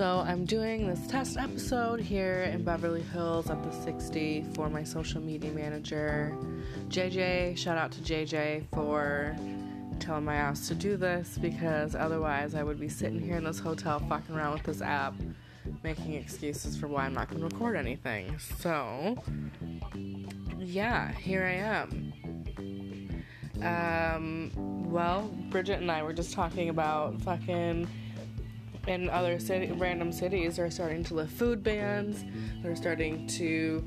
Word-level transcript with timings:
So, 0.00 0.24
I'm 0.26 0.46
doing 0.46 0.86
this 0.86 1.06
test 1.08 1.36
episode 1.36 2.00
here 2.00 2.44
in 2.44 2.64
Beverly 2.64 3.02
Hills 3.02 3.50
at 3.50 3.62
the 3.62 3.70
60 3.70 4.46
for 4.54 4.70
my 4.70 4.82
social 4.82 5.20
media 5.20 5.50
manager, 5.52 6.34
JJ. 6.88 7.58
Shout 7.58 7.76
out 7.76 7.92
to 7.92 8.00
JJ 8.00 8.64
for 8.72 9.36
telling 9.98 10.24
my 10.24 10.36
ass 10.36 10.68
to 10.68 10.74
do 10.74 10.96
this 10.96 11.36
because 11.36 11.94
otherwise 11.94 12.54
I 12.54 12.62
would 12.62 12.80
be 12.80 12.88
sitting 12.88 13.20
here 13.20 13.36
in 13.36 13.44
this 13.44 13.58
hotel 13.58 13.98
fucking 14.08 14.34
around 14.34 14.54
with 14.54 14.62
this 14.62 14.80
app 14.80 15.12
making 15.82 16.14
excuses 16.14 16.78
for 16.78 16.88
why 16.88 17.04
I'm 17.04 17.12
not 17.12 17.28
going 17.28 17.40
to 17.40 17.54
record 17.54 17.76
anything. 17.76 18.38
So, 18.38 19.22
yeah, 20.58 21.12
here 21.12 21.44
I 21.44 21.56
am. 21.92 22.14
Um, 23.62 24.90
well, 24.90 25.28
Bridget 25.50 25.82
and 25.82 25.90
I 25.90 26.02
were 26.02 26.14
just 26.14 26.32
talking 26.32 26.70
about 26.70 27.20
fucking 27.20 27.86
in 28.90 29.08
other 29.08 29.38
city, 29.38 29.70
random 29.72 30.12
cities 30.12 30.58
are 30.58 30.70
starting 30.70 31.04
to 31.04 31.14
lift 31.14 31.32
food 31.32 31.62
bans. 31.62 32.24
They're 32.62 32.76
starting 32.76 33.26
to 33.28 33.86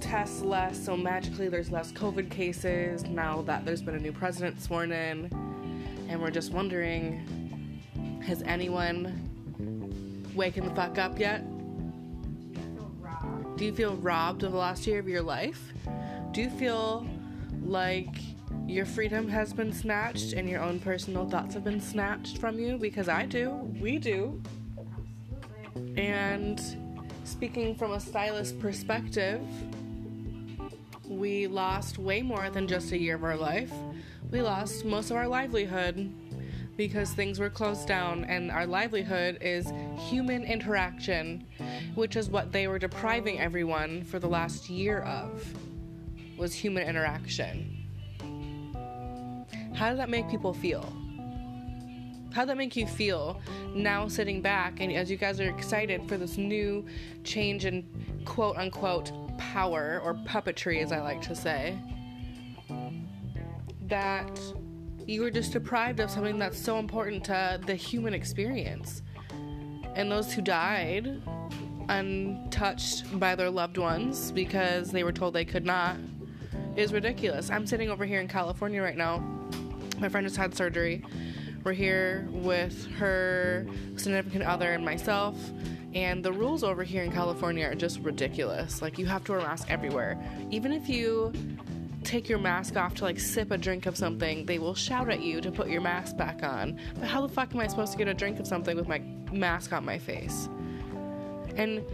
test 0.00 0.42
less, 0.42 0.82
so 0.82 0.96
magically 0.96 1.48
there's 1.48 1.70
less 1.70 1.92
COVID 1.92 2.30
cases 2.30 3.04
now 3.04 3.42
that 3.42 3.64
there's 3.64 3.82
been 3.82 3.94
a 3.94 4.00
new 4.00 4.12
president 4.12 4.60
sworn 4.60 4.90
in. 4.90 5.30
And 6.08 6.20
we're 6.20 6.30
just 6.30 6.52
wondering 6.52 7.30
has 8.24 8.42
anyone 8.42 10.32
waken 10.34 10.64
the 10.64 10.74
fuck 10.74 10.96
up 10.96 11.18
yet? 11.18 11.44
Do 13.56 13.64
you 13.66 13.72
feel 13.72 13.96
robbed 13.96 14.42
of 14.42 14.52
the 14.52 14.58
last 14.58 14.86
year 14.86 14.98
of 14.98 15.08
your 15.08 15.22
life? 15.22 15.72
Do 16.32 16.40
you 16.40 16.48
feel 16.50 17.06
like 17.62 18.16
your 18.66 18.86
freedom 18.86 19.28
has 19.28 19.52
been 19.52 19.72
snatched 19.72 20.32
and 20.32 20.48
your 20.48 20.62
own 20.62 20.80
personal 20.80 21.28
thoughts 21.28 21.54
have 21.54 21.64
been 21.64 21.80
snatched 21.80 22.38
from 22.38 22.58
you? 22.58 22.78
Because 22.78 23.08
I 23.08 23.26
do. 23.26 23.50
We 23.80 23.98
do. 23.98 24.42
And 25.96 26.60
speaking 27.24 27.74
from 27.74 27.92
a 27.92 28.00
stylist 28.00 28.58
perspective, 28.60 29.40
we 31.08 31.46
lost 31.46 31.98
way 31.98 32.22
more 32.22 32.50
than 32.50 32.66
just 32.66 32.92
a 32.92 32.98
year 32.98 33.14
of 33.14 33.24
our 33.24 33.36
life. 33.36 33.72
We 34.30 34.40
lost 34.42 34.84
most 34.84 35.10
of 35.10 35.16
our 35.16 35.28
livelihood 35.28 36.12
because 36.76 37.12
things 37.12 37.38
were 37.38 37.50
closed 37.50 37.86
down, 37.86 38.24
and 38.24 38.50
our 38.50 38.66
livelihood 38.66 39.38
is 39.40 39.72
human 40.08 40.42
interaction, 40.42 41.46
which 41.94 42.16
is 42.16 42.28
what 42.28 42.50
they 42.50 42.66
were 42.66 42.80
depriving 42.80 43.38
everyone 43.38 44.02
for 44.02 44.18
the 44.18 44.26
last 44.26 44.68
year 44.68 45.00
of 45.02 45.46
was 46.36 46.52
human 46.52 46.82
interaction. 46.84 47.83
How 49.84 49.90
does 49.90 49.98
that 49.98 50.08
make 50.08 50.30
people 50.30 50.54
feel? 50.54 50.80
How 52.32 52.40
does 52.40 52.46
that 52.46 52.56
make 52.56 52.74
you 52.74 52.86
feel 52.86 53.38
now 53.74 54.08
sitting 54.08 54.40
back 54.40 54.80
and 54.80 54.90
as 54.90 55.10
you 55.10 55.18
guys 55.18 55.38
are 55.40 55.50
excited 55.50 56.08
for 56.08 56.16
this 56.16 56.38
new 56.38 56.86
change 57.22 57.66
in 57.66 57.84
quote 58.24 58.56
unquote 58.56 59.12
power 59.36 60.00
or 60.02 60.14
puppetry, 60.14 60.82
as 60.82 60.90
I 60.90 61.02
like 61.02 61.20
to 61.20 61.34
say, 61.34 61.76
that 63.82 64.40
you 65.06 65.20
were 65.20 65.30
just 65.30 65.52
deprived 65.52 66.00
of 66.00 66.10
something 66.10 66.38
that's 66.38 66.58
so 66.58 66.78
important 66.78 67.22
to 67.24 67.60
the 67.66 67.74
human 67.74 68.14
experience? 68.14 69.02
And 69.94 70.10
those 70.10 70.32
who 70.32 70.40
died 70.40 71.20
untouched 71.90 73.20
by 73.20 73.34
their 73.34 73.50
loved 73.50 73.76
ones 73.76 74.32
because 74.32 74.90
they 74.90 75.04
were 75.04 75.12
told 75.12 75.34
they 75.34 75.44
could 75.44 75.66
not 75.66 75.98
is 76.74 76.90
ridiculous. 76.90 77.50
I'm 77.50 77.66
sitting 77.66 77.90
over 77.90 78.06
here 78.06 78.20
in 78.20 78.28
California 78.28 78.80
right 78.80 78.96
now. 78.96 79.33
My 79.98 80.08
friend 80.08 80.26
just 80.26 80.36
had 80.36 80.54
surgery. 80.54 81.02
We're 81.64 81.72
here 81.72 82.28
with 82.30 82.90
her 82.96 83.66
significant 83.96 84.44
other 84.44 84.72
and 84.72 84.84
myself. 84.84 85.36
And 85.94 86.24
the 86.24 86.32
rules 86.32 86.64
over 86.64 86.82
here 86.82 87.04
in 87.04 87.12
California 87.12 87.66
are 87.66 87.74
just 87.74 88.00
ridiculous. 88.00 88.82
Like, 88.82 88.98
you 88.98 89.06
have 89.06 89.24
to 89.24 89.32
wear 89.32 89.40
a 89.40 89.44
mask 89.44 89.70
everywhere. 89.70 90.18
Even 90.50 90.72
if 90.72 90.88
you 90.88 91.32
take 92.02 92.28
your 92.28 92.38
mask 92.38 92.76
off 92.76 92.94
to 92.94 93.04
like 93.04 93.18
sip 93.18 93.50
a 93.50 93.56
drink 93.56 93.86
of 93.86 93.96
something, 93.96 94.44
they 94.44 94.58
will 94.58 94.74
shout 94.74 95.10
at 95.10 95.22
you 95.22 95.40
to 95.40 95.50
put 95.50 95.68
your 95.68 95.80
mask 95.80 96.16
back 96.16 96.42
on. 96.42 96.78
But 96.98 97.08
how 97.08 97.26
the 97.26 97.32
fuck 97.32 97.54
am 97.54 97.60
I 97.60 97.66
supposed 97.66 97.92
to 97.92 97.98
get 97.98 98.08
a 98.08 98.14
drink 98.14 98.38
of 98.38 98.46
something 98.46 98.76
with 98.76 98.88
my 98.88 98.98
mask 99.32 99.72
on 99.72 99.84
my 99.84 99.98
face? 99.98 100.48
And 101.56 101.84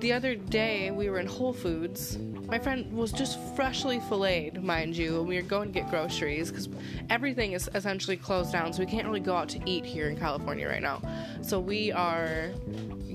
the 0.00 0.12
other 0.12 0.34
day 0.34 0.90
we 0.90 1.08
were 1.08 1.18
in 1.18 1.26
Whole 1.26 1.52
Foods. 1.52 2.18
My 2.48 2.58
friend 2.58 2.92
was 2.92 3.12
just 3.12 3.38
freshly 3.54 4.00
filleted, 4.00 4.62
mind 4.62 4.96
you, 4.96 5.20
and 5.20 5.28
we 5.28 5.36
were 5.36 5.48
going 5.48 5.72
to 5.72 5.80
get 5.80 5.88
groceries 5.90 6.50
because 6.50 6.68
everything 7.08 7.52
is 7.52 7.70
essentially 7.74 8.16
closed 8.16 8.52
down, 8.52 8.72
so 8.72 8.80
we 8.80 8.86
can't 8.86 9.06
really 9.06 9.20
go 9.20 9.34
out 9.34 9.48
to 9.50 9.60
eat 9.64 9.84
here 9.84 10.08
in 10.08 10.16
California 10.16 10.68
right 10.68 10.82
now. 10.82 11.00
So 11.40 11.60
we 11.60 11.92
are 11.92 12.50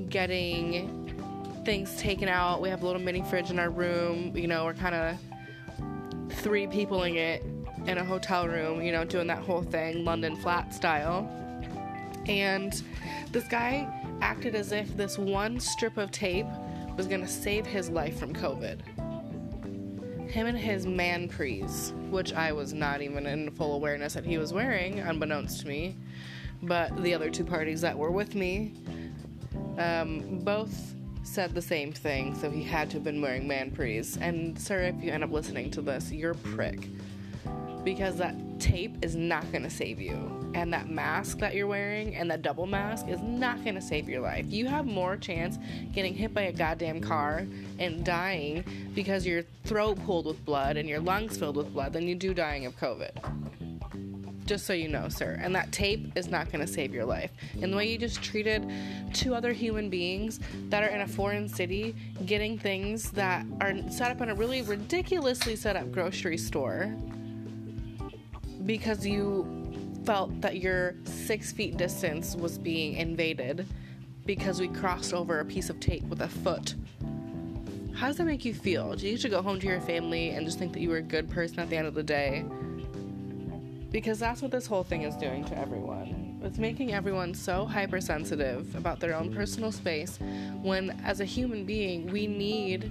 getting 0.10 1.64
things 1.66 1.96
taken 1.98 2.30
out. 2.30 2.62
We 2.62 2.70
have 2.70 2.84
a 2.84 2.86
little 2.86 3.02
mini 3.02 3.22
fridge 3.24 3.52
in 3.52 3.60
our 3.60 3.70
room. 3.70 4.36
You 4.36 4.48
know, 4.48 4.66
we're 4.66 4.74
kind 4.74 4.96
of 4.96 6.34
three 6.38 6.68
peopling 6.68 7.16
it 7.16 7.44
in 7.86 7.98
a 7.98 8.04
hotel 8.04 8.48
room, 8.48 8.82
you 8.82 8.92
know, 8.92 9.04
doing 9.04 9.28
that 9.28 9.40
whole 9.40 9.64
thing, 9.64 10.04
London 10.04 10.36
flat 10.38 10.74
style. 10.74 11.30
And 12.28 12.82
this 13.32 13.48
guy 13.48 13.88
acted 14.22 14.56
as 14.56 14.72
if 14.72 14.96
this 14.98 15.18
one 15.18 15.60
strip 15.60 15.98
of 15.98 16.12
tape 16.12 16.48
was 16.96 17.08
gonna 17.08 17.28
save 17.28 17.66
his 17.66 17.90
life 17.90 18.18
from 18.20 18.34
COVID. 18.34 18.82
Him 20.30 20.48
and 20.48 20.58
his 20.58 20.86
man 20.86 21.30
prees, 21.30 21.94
which 22.10 22.34
I 22.34 22.52
was 22.52 22.74
not 22.74 23.02
even 23.02 23.26
in 23.26 23.52
full 23.52 23.76
awareness 23.76 24.14
that 24.16 24.26
he 24.26 24.38
was 24.38 24.52
wearing, 24.52 25.00
unbeknownst 25.00 25.62
to 25.62 25.68
me, 25.68 25.96
but 26.64 27.02
the 27.02 27.14
other 27.14 27.30
two 27.30 27.46
parties 27.46 27.82
that 27.82 27.98
were 27.98 28.12
with 28.12 28.36
me, 28.36 28.74
um, 29.78 30.40
both 30.40 30.96
said 31.24 31.54
the 31.54 31.62
same 31.62 31.92
thing, 31.92 32.36
so 32.36 32.50
he 32.50 32.64
had 32.64 32.90
to 32.90 32.96
have 32.96 33.04
been 33.04 33.22
wearing 33.22 33.48
man 33.48 33.70
prees. 33.72 34.18
And, 34.18 34.60
sir, 34.60 34.82
if 34.84 35.04
you 35.04 35.12
end 35.12 35.24
up 35.24 35.32
listening 35.32 35.70
to 35.72 35.82
this, 35.82 36.12
you're 36.12 36.32
a 36.32 36.36
prick. 36.36 36.88
Because 37.84 38.18
that 38.18 38.36
tape 38.60 38.98
is 39.02 39.16
not 39.16 39.50
gonna 39.52 39.70
save 39.70 40.02
you. 40.02 40.37
And 40.57 40.73
that 40.73 40.90
mask 40.90 41.38
that 41.38 41.53
you're 41.53 41.68
wearing 41.68 42.16
and 42.16 42.31
that 42.31 42.41
double 42.41 42.66
mask 42.66 43.07
is 43.07 43.22
not 43.22 43.63
gonna 43.63 43.79
save 43.79 44.09
your 44.09 44.22
life. 44.22 44.47
You 44.50 44.66
have 44.66 44.88
more 44.88 45.16
chance 45.16 45.59
getting 45.94 46.16
hit 46.16 46.34
by 46.34 46.41
a 46.41 46.51
goddamn 46.51 47.00
car 47.00 47.45
and 47.78 48.03
dying 48.03 48.63
because 48.95 49.23
your 49.23 49.44
throat 49.66 50.03
pulled 50.03 50.25
with 50.25 50.44
blood 50.44 50.75
and 50.75 50.90
your 50.90 51.00
lungs 51.00 51.38
filled 51.38 51.57
with 51.57 51.72
blood 51.72 51.94
than 51.94 52.07
you 52.07 52.16
do 52.16 52.34
dying 52.34 52.66
of 52.66 52.75
COVID. 52.75 53.12
Just 54.47 54.66
so 54.66 54.73
you 54.73 54.88
know, 54.88 55.09
sir. 55.09 55.38
And 55.40 55.53
that 55.53 55.72
tape 55.72 56.12
is 56.18 56.28
not 56.28 56.51
gonna 56.51 56.66
save 56.66 56.91
your 56.91 57.06
life. 57.06 57.29
And 57.62 57.72
the 57.72 57.78
way 57.78 57.88
you 57.91 58.00
just 58.00 58.24
treated 58.24 58.68
two 59.13 59.35
other 59.35 59.53
human 59.53 59.91
beings 59.91 60.39
that 60.69 60.81
are 60.81 60.88
in 60.88 61.01
a 61.01 61.07
foreign 61.07 61.47
city 61.47 61.95
getting 62.25 62.57
things 62.57 63.12
that 63.12 63.45
are 63.62 63.75
set 63.91 64.09
up 64.09 64.22
in 64.22 64.31
a 64.31 64.35
really 64.35 64.63
ridiculously 64.63 65.56
set 65.56 65.75
up 65.75 65.91
grocery 65.91 66.38
store 66.38 66.91
because 68.66 69.06
you 69.06 69.56
felt 70.07 70.40
that 70.40 70.62
your 70.62 70.95
six 71.03 71.51
feet 71.51 71.75
distance 71.75 72.34
was 72.38 72.57
being 72.57 72.94
invaded 72.94 73.68
because 74.25 74.57
we 74.57 74.69
crossed 74.69 75.13
over 75.13 75.41
a 75.41 75.45
piece 75.45 75.69
of 75.69 75.81
tape 75.81 76.03
with 76.03 76.22
a 76.22 76.29
foot. 76.29 76.75
How 77.94 78.07
does 78.07 78.16
that 78.16 78.23
make 78.23 78.45
you 78.45 78.53
feel? 78.53 78.95
Do 78.95 79.06
you 79.06 79.18
should 79.18 79.31
go 79.31 79.41
home 79.41 79.59
to 79.59 79.68
your 79.68 79.81
family 79.81 80.29
and 80.29 80.45
just 80.45 80.59
think 80.59 80.72
that 80.72 80.79
you 80.79 80.91
were 80.91 80.97
a 80.97 81.01
good 81.01 81.29
person 81.29 81.59
at 81.59 81.69
the 81.69 81.75
end 81.75 81.88
of 81.88 81.94
the 81.94 82.03
day? 82.03 82.45
Because 83.91 84.18
that's 84.18 84.41
what 84.41 84.50
this 84.50 84.66
whole 84.66 84.84
thing 84.84 85.01
is 85.01 85.13
doing 85.18 85.44
to 85.44 85.57
everyone. 85.57 86.39
It's 86.41 86.57
making 86.57 86.94
everyone 86.94 87.34
so 87.34 87.66
hypersensitive 87.66 88.75
about 88.75 89.01
their 89.01 89.13
own 89.13 89.34
personal 89.34 89.74
space 89.74 90.19
when, 90.62 90.92
as 91.03 91.19
a 91.19 91.25
human 91.25 91.65
being, 91.65 92.07
we 92.07 92.27
need 92.27 92.89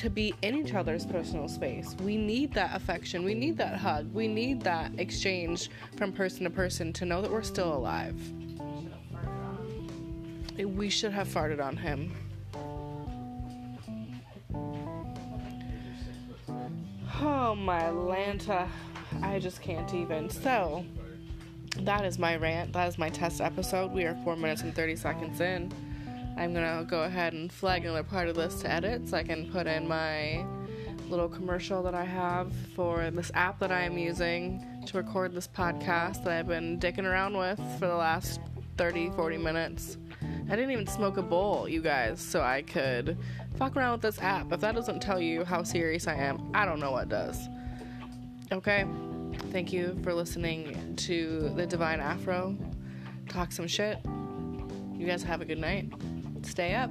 to 0.00 0.08
be 0.08 0.32
in 0.40 0.54
each 0.54 0.72
other's 0.72 1.04
personal 1.04 1.46
space. 1.46 1.94
We 2.02 2.16
need 2.16 2.54
that 2.54 2.74
affection. 2.74 3.22
We 3.22 3.34
need 3.34 3.58
that 3.58 3.76
hug. 3.76 4.10
We 4.14 4.28
need 4.28 4.62
that 4.62 4.98
exchange 4.98 5.68
from 5.98 6.10
person 6.10 6.44
to 6.44 6.50
person 6.50 6.90
to 6.94 7.04
know 7.04 7.20
that 7.20 7.30
we're 7.30 7.42
still 7.42 7.74
alive. 7.74 8.18
We 10.58 10.88
should 10.88 11.12
have 11.12 11.28
farted 11.28 11.62
on 11.62 11.76
him. 11.76 12.14
Oh 17.20 17.54
my 17.54 17.82
Lanta. 17.82 18.66
I 19.22 19.38
just 19.38 19.60
can't 19.60 19.92
even. 19.92 20.30
So, 20.30 20.86
that 21.80 22.06
is 22.06 22.18
my 22.18 22.36
rant. 22.36 22.72
That 22.72 22.88
is 22.88 22.96
my 22.96 23.10
test 23.10 23.42
episode. 23.42 23.92
We 23.92 24.04
are 24.04 24.16
4 24.24 24.36
minutes 24.36 24.62
and 24.62 24.74
30 24.74 24.96
seconds 24.96 25.40
in. 25.42 25.70
I'm 26.40 26.54
gonna 26.54 26.86
go 26.88 27.02
ahead 27.02 27.34
and 27.34 27.52
flag 27.52 27.84
another 27.84 28.02
part 28.02 28.26
of 28.26 28.34
this 28.34 28.62
to 28.62 28.72
edit 28.72 29.06
so 29.06 29.18
I 29.18 29.22
can 29.22 29.52
put 29.52 29.66
in 29.66 29.86
my 29.86 30.42
little 31.10 31.28
commercial 31.28 31.82
that 31.82 31.94
I 31.94 32.04
have 32.04 32.50
for 32.74 33.10
this 33.10 33.30
app 33.34 33.58
that 33.58 33.70
I 33.70 33.82
am 33.82 33.98
using 33.98 34.64
to 34.86 34.96
record 34.96 35.34
this 35.34 35.46
podcast 35.46 36.24
that 36.24 36.32
I've 36.32 36.48
been 36.48 36.80
dicking 36.80 37.04
around 37.04 37.36
with 37.36 37.60
for 37.78 37.86
the 37.86 37.94
last 37.94 38.40
30, 38.78 39.10
40 39.10 39.36
minutes. 39.36 39.98
I 40.48 40.56
didn't 40.56 40.70
even 40.70 40.86
smoke 40.86 41.18
a 41.18 41.22
bowl, 41.22 41.68
you 41.68 41.82
guys, 41.82 42.22
so 42.22 42.40
I 42.40 42.62
could 42.62 43.18
fuck 43.58 43.76
around 43.76 43.92
with 43.92 44.00
this 44.00 44.18
app. 44.22 44.50
If 44.50 44.60
that 44.60 44.74
doesn't 44.74 45.00
tell 45.00 45.20
you 45.20 45.44
how 45.44 45.62
serious 45.62 46.06
I 46.06 46.14
am, 46.14 46.50
I 46.54 46.64
don't 46.64 46.80
know 46.80 46.92
what 46.92 47.10
does. 47.10 47.50
Okay? 48.50 48.86
Thank 49.50 49.74
you 49.74 49.98
for 50.02 50.14
listening 50.14 50.96
to 50.96 51.52
the 51.54 51.66
Divine 51.66 52.00
Afro 52.00 52.56
talk 53.28 53.52
some 53.52 53.68
shit. 53.68 53.98
You 54.94 55.06
guys 55.06 55.22
have 55.22 55.42
a 55.42 55.44
good 55.44 55.58
night. 55.58 55.92
Stay 56.42 56.74
up. 56.74 56.90